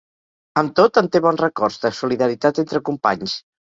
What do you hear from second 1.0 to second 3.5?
en té bons records, de solidaritat entre companys.